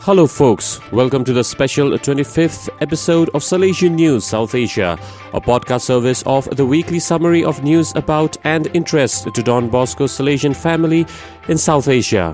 [0.00, 0.80] Hello, folks.
[0.92, 4.98] Welcome to the special 25th episode of Salesian News South Asia,
[5.34, 10.06] a podcast service of the weekly summary of news about and interest to Don Bosco
[10.06, 11.04] Salesian family
[11.48, 12.32] in South Asia.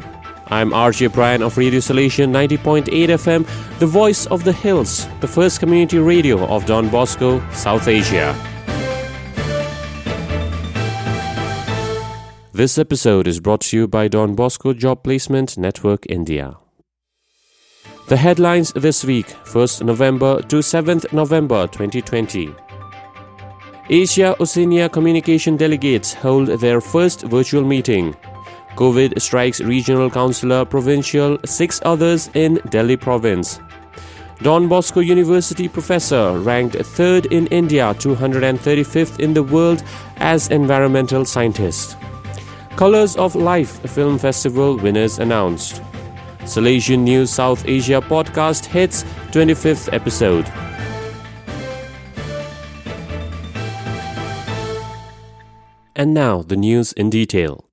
[0.48, 5.58] I'm RJ Bryan of Radio Salesian 90.8 FM, the voice of the hills, the first
[5.58, 8.36] community radio of Don Bosco, South Asia.
[12.52, 16.58] This episode is brought to you by Don Bosco Job Placement Network India.
[18.06, 22.54] The headlines this week 1st November to 7th November 2020.
[23.88, 28.14] Asia Oceania Communication Delegates hold their first virtual meeting.
[28.76, 33.58] COVID strikes regional councillor provincial, six others in Delhi province.
[34.42, 39.82] Don Bosco University professor ranked third in India, 235th in the world
[40.18, 41.96] as environmental scientist.
[42.76, 45.80] Colors of Life Film Festival winners announced.
[46.44, 50.46] Salesian News South Asia podcast hits 25th episode.
[55.96, 57.64] And now the news in detail.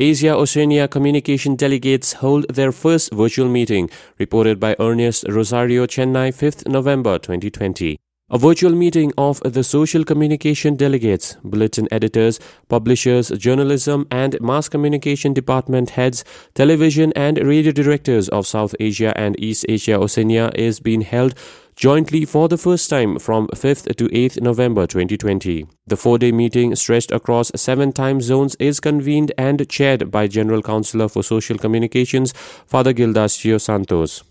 [0.00, 6.68] Asia Oceania Communication Delegates hold their first virtual meeting, reported by Ernest Rosario, Chennai, 5th
[6.68, 7.98] November 2020.
[8.30, 15.32] A virtual meeting of the social communication delegates, bulletin editors, publishers, journalism and mass communication
[15.32, 21.00] department heads, television and radio directors of South Asia and East Asia Oceania is being
[21.00, 21.32] held
[21.74, 25.66] jointly for the first time from 5th to 8th November 2020.
[25.86, 31.08] The four-day meeting stretched across seven time zones is convened and chaired by General Counselor
[31.08, 32.34] for Social Communications,
[32.66, 34.22] Father Gildasio Santos.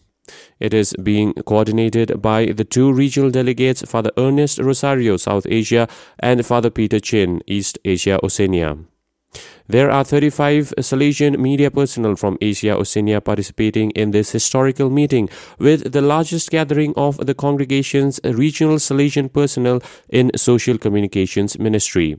[0.59, 5.87] It is being coordinated by the two regional delegates, Father Ernest Rosario, South Asia,
[6.19, 8.77] and Father Peter Chin, East Asia Oceania.
[9.67, 15.91] There are 35 Salesian media personnel from Asia Oceania participating in this historical meeting, with
[15.91, 22.17] the largest gathering of the congregation's regional Salesian personnel in social communications ministry.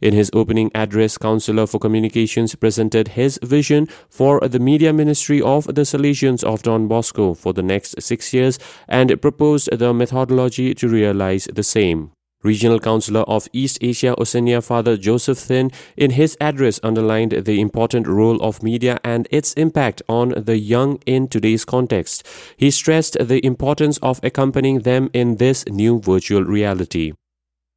[0.00, 5.66] In his opening address, Councillor for Communications presented his vision for the media ministry of
[5.66, 10.88] the Salesians of Don Bosco for the next six years and proposed the methodology to
[10.88, 12.12] realize the same.
[12.42, 18.08] Regional Councillor of East Asia Oceania Father Joseph Thin in his address underlined the important
[18.08, 22.26] role of media and its impact on the young in today's context.
[22.56, 27.12] He stressed the importance of accompanying them in this new virtual reality.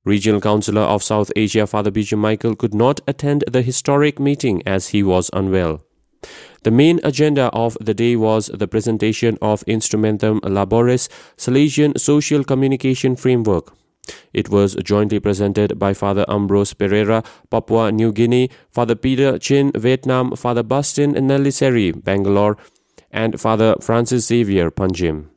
[0.06, 4.90] Regional Councillor of South Asia Father Biju Michael could not attend the historic meeting as
[4.90, 5.82] he was unwell.
[6.64, 13.16] The main agenda of the day was the presentation of Instrumentum Laboris Salesian Social Communication
[13.16, 13.74] Framework.
[14.34, 20.36] It was jointly presented by Father Ambrose Pereira, Papua New Guinea, Father Peter Chin, Vietnam,
[20.36, 22.58] Father Bastin Neliseri, Bangalore,
[23.12, 25.30] and Father Francis Xavier, Panjim.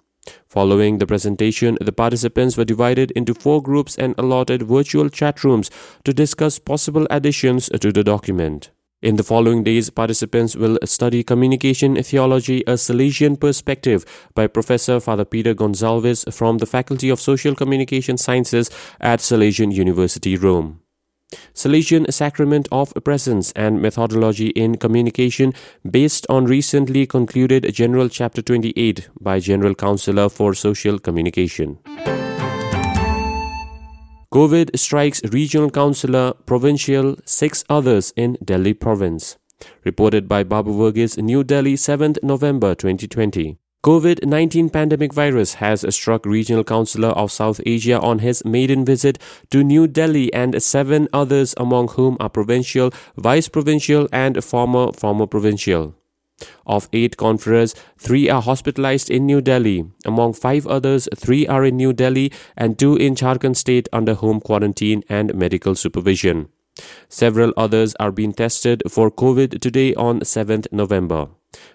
[0.49, 5.71] Following the presentation, the participants were divided into four groups and allotted virtual chat rooms
[6.05, 8.71] to discuss possible additions to the document.
[9.01, 15.25] In the following days, participants will study Communication Theology, a Salesian Perspective by Professor Father
[15.25, 20.81] Peter Gonsalves from the Faculty of Social Communication Sciences at Salesian University, Rome.
[21.55, 25.53] Salesian Sacrament of Presence and Methodology in Communication
[25.89, 31.79] based on recently concluded General Chapter 28 by General Councillor for Social Communication.
[34.33, 39.37] COVID strikes regional councillor, provincial, six others in Delhi province.
[39.85, 43.59] Reported by Babu Verghese, New Delhi, 7th November 2020.
[43.85, 49.21] COVID-19 pandemic virus has struck regional councillor of South Asia on his maiden visit
[49.53, 55.29] to New Delhi and seven others among whom are provincial, vice provincial and former former
[55.29, 55.95] provincial.
[56.67, 59.85] Of eight confreres, three are hospitalized in New Delhi.
[60.05, 64.41] Among five others, three are in New Delhi and two in Jharkhand state under home
[64.41, 66.49] quarantine and medical supervision.
[67.09, 71.29] Several others are being tested for COVID today on 7th November.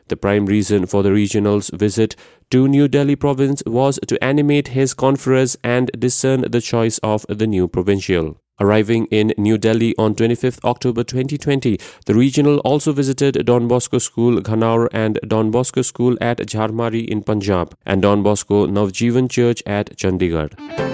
[0.07, 2.15] The prime reason for the regional's visit
[2.51, 7.47] to New Delhi province was to animate his confreres and discern the choice of the
[7.47, 8.37] new provincial.
[8.59, 14.39] Arriving in New Delhi on 25th October 2020, the regional also visited Don Bosco School,
[14.41, 19.97] Ghanaur and Don Bosco School at Jharmari in Punjab and Don Bosco Navjivan Church at
[19.97, 20.92] Chandigarh.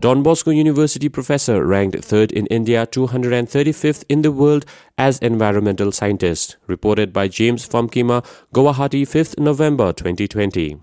[0.00, 4.64] Don Bosco University professor ranked third in India, 235th in the world
[4.96, 8.24] as environmental scientist, reported by James Famkima,
[8.54, 10.76] Guwahati, 5th November 2020.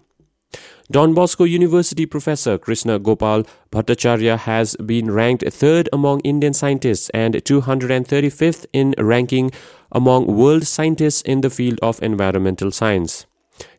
[0.91, 7.35] Don Bosco University professor Krishna Gopal Bhattacharya has been ranked third among Indian scientists and
[7.35, 9.49] 235th in ranking
[9.93, 13.25] among world scientists in the field of environmental science.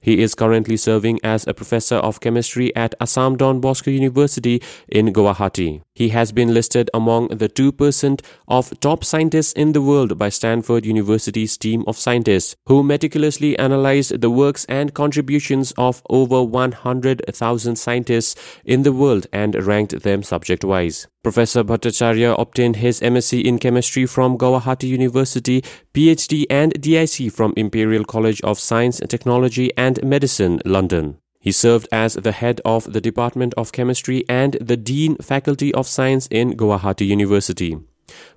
[0.06, 5.12] He is currently serving as a professor of chemistry at Assam Don Bosco University in
[5.12, 5.82] Guwahati.
[5.94, 10.86] He has been listed among the 2% of top scientists in the world by Stanford
[10.86, 18.36] University's team of scientists, who meticulously analyzed the works and contributions of over 100,000 scientists
[18.64, 21.08] in the world and ranked them subject wise.
[21.26, 25.60] Professor Bhattacharya obtained his MSc in chemistry from Guwahati University,
[25.92, 31.18] PhD and DIC from Imperial College of Science, and Technology and Medicine, London.
[31.40, 35.86] He served as the head of the Department of Chemistry and the Dean Faculty of
[35.86, 37.76] Science in Guwahati University.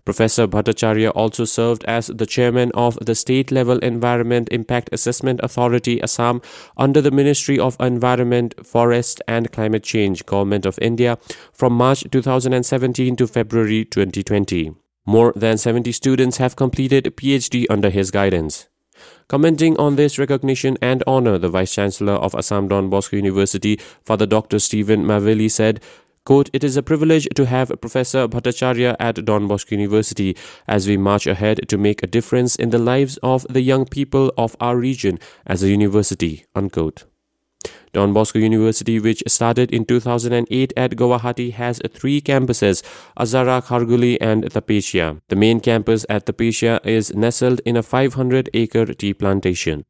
[0.06, 6.02] Professor Bhattacharya also served as the chairman of the state level Environment Impact Assessment Authority
[6.02, 6.42] Assam
[6.78, 11.18] under the Ministry of Environment, Forest and Climate Change, Government of India
[11.54, 14.74] from March 2017 to February 2020.
[15.06, 18.68] More than 70 students have completed PhD under his guidance.
[19.30, 24.26] Commenting on this recognition and honor, the Vice Chancellor of Assam Don Bosco University, Father
[24.26, 24.58] Dr.
[24.58, 25.80] Stephen Mavely said,
[26.26, 30.36] Quote, it is a privilege to have Professor Bhattacharya at Don Bosco University
[30.68, 34.34] as we march ahead to make a difference in the lives of the young people
[34.36, 36.46] of our region as a university.
[36.56, 37.04] Unquote.
[37.94, 42.84] Don Bosco University, which started in 2008 at Guwahati, has three campuses
[43.18, 45.22] Azara, Kharguli, and Tapesia.
[45.30, 49.86] The main campus at Tapesia is nestled in a 500 acre tea plantation.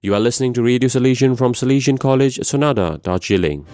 [0.00, 3.66] You are listening to Radio Salesian from Salesian College, Sonada, Darjeeling.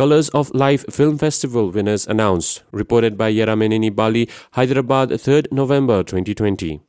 [0.00, 6.80] Colors of Life Film Festival winners announced, reported by Yeramenini Bali, Hyderabad, 3rd November 2020.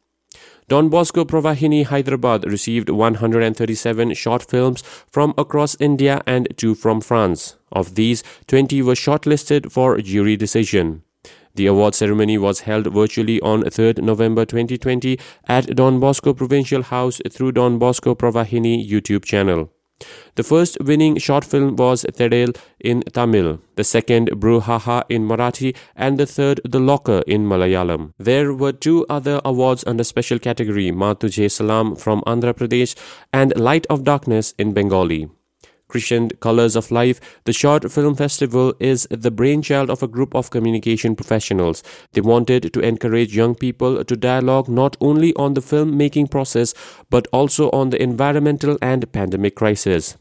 [0.69, 4.81] Don Bosco Pravahini Hyderabad received 137 short films
[5.11, 7.57] from across India and 2 from France.
[7.73, 11.03] Of these, 20 were shortlisted for jury decision.
[11.55, 15.19] The award ceremony was held virtually on 3rd November 2020
[15.49, 19.69] at Don Bosco Provincial House through Don Bosco Pravahini YouTube channel.
[20.35, 26.17] The first winning short film was Thedel in Tamil, the second Bruhaha in Marathi, and
[26.17, 28.13] the third The Locker in Malayalam.
[28.17, 32.95] There were two other awards under special category Maa Tujhe Salam from Andhra Pradesh
[33.33, 35.29] and Light of Darkness in Bengali.
[35.91, 40.49] Christian Colors of Life, the short film festival is the brainchild of a group of
[40.49, 41.83] communication professionals.
[42.13, 46.73] They wanted to encourage young people to dialogue not only on the filmmaking process
[47.09, 50.17] but also on the environmental and pandemic crisis.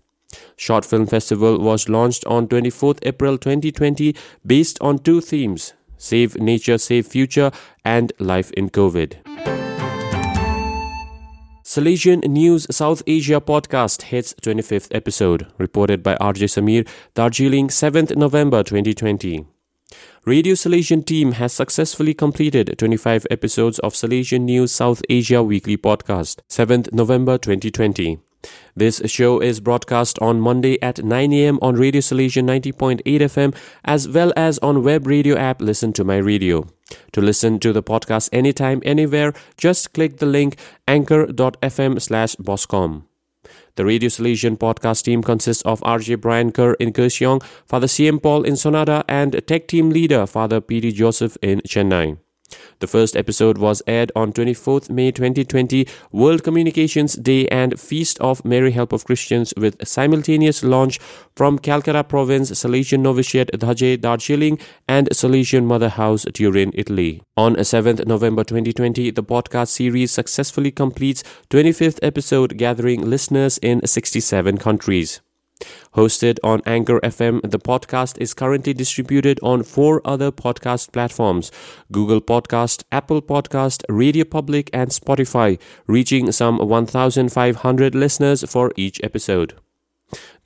[0.57, 4.15] Short Film Festival was launched on 24th April 2020
[4.45, 7.51] based on two themes Save Nature, Save Future
[7.85, 9.60] and Life in COVID.
[11.71, 18.65] Salesian News South Asia podcast hits 25th episode, reported by RJ Samir, Darjeeling, 7th November
[18.65, 19.47] 2020.
[20.25, 26.41] Radio Salesian team has successfully completed 25 episodes of Salesian News South Asia weekly podcast,
[26.49, 28.19] 7th November 2020.
[28.75, 31.59] This show is broadcast on Monday at 9 a.m.
[31.61, 33.55] on Radio Salesian 90.8 FM
[33.85, 36.67] as well as on web radio app Listen to My Radio.
[37.13, 40.57] To listen to the podcast anytime, anywhere, just click the link
[40.89, 43.05] anchor.fm slash boscom.
[43.77, 48.43] The Radio Salesian podcast team consists of RJ Brian Kerr in Kurseong, Father CM Paul
[48.43, 50.93] in Sonada, and tech team leader Father P.D.
[50.93, 52.19] Joseph in Chennai.
[52.81, 58.45] The first episode was aired on 24th May 2020, World Communications Day and Feast of
[58.45, 60.99] Mary Help of Christians with simultaneous launch
[61.37, 67.23] from Calcutta Province, Salesian Novitiate Dhaje, Darjeeling and Salesian Mother House, Turin, Italy.
[67.37, 74.59] On 7th November 2020, the podcast series successfully completes 25th episode gathering listeners in 67
[74.59, 75.21] countries.
[75.97, 81.51] Hosted on Anchor FM, the podcast is currently distributed on four other podcast platforms
[81.91, 89.55] Google Podcast, Apple Podcast, Radio Public, and Spotify, reaching some 1,500 listeners for each episode.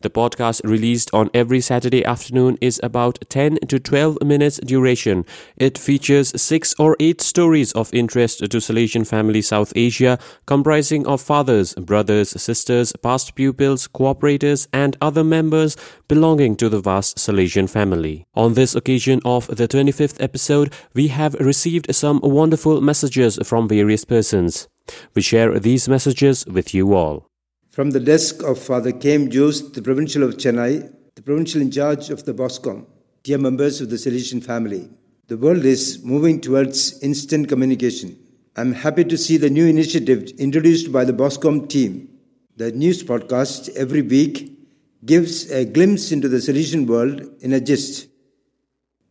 [0.05, 5.25] The podcast released on every Saturday afternoon is about 10 to 12 minutes duration.
[5.57, 11.23] It features 6 or 8 stories of interest to Salesian Family South Asia, comprising of
[11.23, 15.75] fathers, brothers, sisters, past pupils, cooperators, and other members
[16.07, 18.27] belonging to the vast Salesian family.
[18.35, 24.05] On this occasion of the 25th episode, we have received some wonderful messages from various
[24.05, 24.69] persons.
[25.15, 27.27] We share these messages with you all.
[27.75, 29.33] From the desk of Father K.M.
[29.33, 32.87] Jose, the Provincial of Chennai, the Provincial in charge of the BOSCOM,
[33.25, 34.89] dear members of the Salesian family,
[35.27, 38.17] the world is moving towards instant communication.
[38.55, 42.11] I'm happy to see the new initiative introduced by the Boscom team.
[42.57, 44.57] The news podcast every week
[45.05, 48.07] gives a glimpse into the Salesian world in a gist.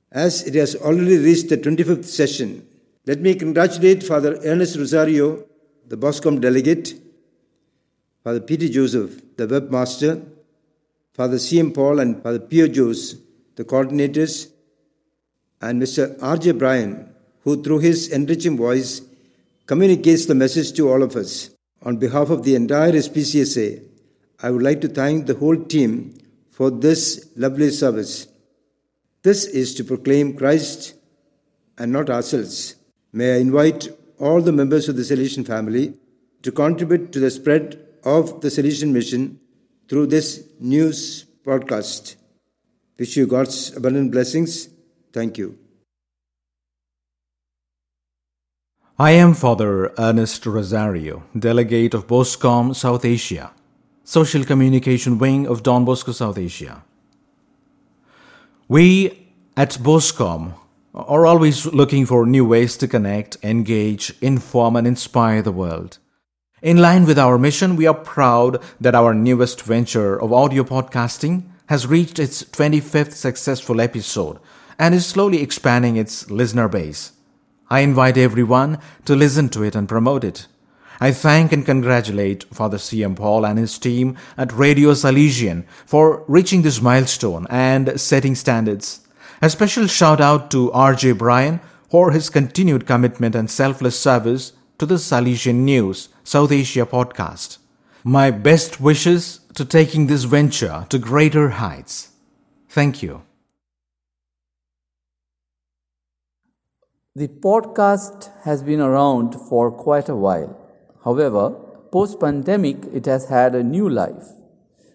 [0.09, 2.65] As it has already reached the 25th session,
[3.05, 5.43] let me congratulate Father Ernest Rosario,
[5.85, 7.02] the Boscom delegate,
[8.23, 10.25] Father Peter Joseph, the webmaster,
[11.13, 11.73] Father C.M.
[11.73, 13.17] Paul and Father Pio Jose,
[13.55, 14.49] the coordinators,
[15.61, 16.17] and Mr.
[16.21, 16.51] R.J.
[16.51, 19.01] Bryan, who through his enriching voice
[19.65, 21.49] communicates the message to all of us.
[21.81, 23.83] On behalf of the entire SPCSA,
[24.41, 26.17] I would like to thank the whole team
[26.49, 28.27] for this lovely service.
[29.23, 30.93] This is to proclaim Christ
[31.77, 32.75] and not ourselves.
[33.11, 35.93] May I invite all the members of the Salesian family
[36.41, 39.39] to contribute to the spread of the Salesian mission
[39.87, 42.15] through this news broadcast.
[42.97, 44.69] Wish you God's abundant blessings.
[45.11, 45.57] Thank you.
[48.99, 53.51] I am Father Ernest Rosario, Delegate of BOSCOM South Asia,
[54.03, 56.83] Social Communication Wing of Don Bosco South Asia.
[58.67, 60.53] We at BOSCOM
[60.93, 65.97] are always looking for new ways to connect, engage, inform, and inspire the world.
[66.63, 71.43] In line with our mission, we are proud that our newest venture of audio podcasting
[71.65, 74.39] has reached its 25th successful episode
[74.79, 77.11] and is slowly expanding its listener base.
[77.69, 80.47] I invite everyone to listen to it and promote it.
[81.01, 83.15] I thank and congratulate Father C.M.
[83.15, 89.05] Paul and his team at Radio Salesian for reaching this milestone and setting standards.
[89.41, 91.11] A special shout out to R.J.
[91.11, 97.57] Bryan for his continued commitment and selfless service to the Salesian News South Asia podcast.
[98.03, 102.11] My best wishes to taking this venture to greater heights.
[102.69, 103.21] Thank you.
[107.15, 110.57] The podcast has been around for quite a while.
[111.05, 111.51] However,
[111.91, 114.29] post pandemic, it has had a new life.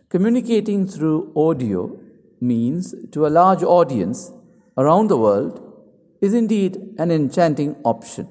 [0.08, 1.96] Communicating through audio
[2.40, 4.32] means to a large audience
[4.76, 5.62] around the world
[6.20, 8.26] is indeed an enchanting option.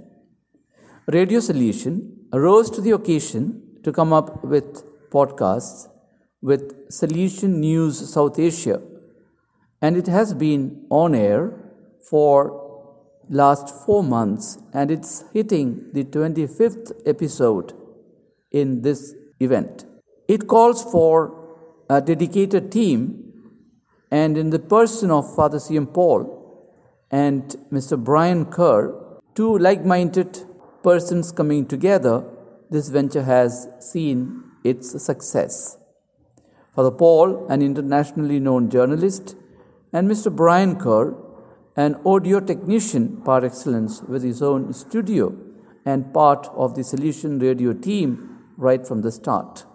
[1.09, 2.01] Radio Salesian
[2.33, 5.87] arose to the occasion to come up with podcasts
[6.41, 8.81] with Salesian News South Asia,
[9.81, 11.53] and it has been on air
[12.09, 12.91] for
[13.29, 17.71] last 4 months and it's hitting the 25th episode
[18.51, 19.85] in this event.
[20.27, 21.15] It calls for
[21.89, 23.31] a dedicated team
[24.11, 25.87] and in the person of Father C.M.
[25.87, 26.75] Paul
[27.09, 27.97] and Mr.
[27.97, 28.93] Brian Kerr,
[29.35, 30.43] two like-minded
[30.83, 32.23] persons coming together,
[32.69, 35.77] this venture has seen its success.
[36.75, 39.35] Father Paul, an internationally known journalist,
[39.93, 40.33] and Mr.
[40.35, 41.15] Brian Kerr,
[41.75, 45.35] an audio technician par excellence with his own studio
[45.85, 49.65] and part of the Salesian Radio team right from the start.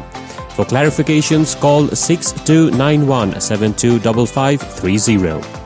[0.54, 5.64] For clarifications, call 6291 725530.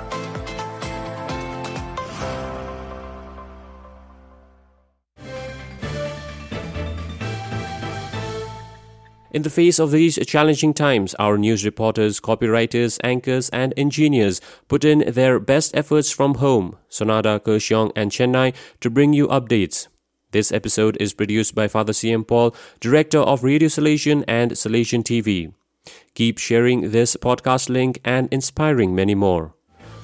[9.31, 14.87] In the face of these challenging times, our news reporters, copywriters, anchors, and engineers put
[14.87, 19.89] in their best efforts from home, Sonada, Kurseong, and Chennai to bring you updates.
[20.31, 22.25] This episode is produced by Father C.M.
[22.25, 25.55] Paul, Director of Radio Salesian and Salesian TV.
[26.15, 29.55] Keep sharing this podcast link and inspiring many more.